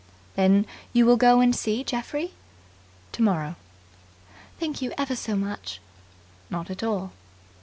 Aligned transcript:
"Then 0.33 0.65
you 0.93 1.05
will 1.05 1.15
go 1.15 1.41
and 1.41 1.55
see 1.55 1.83
Geoffrey?" 1.83 2.33
"Tomorrow." 3.11 3.55
"Thank 4.59 4.81
you 4.81 4.91
ever 4.97 5.15
so 5.15 5.35
much." 5.35 5.79
"Not 6.49 6.71
at 6.71 6.81
all." 6.81 7.11